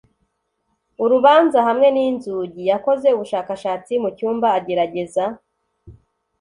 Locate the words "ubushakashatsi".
3.15-3.93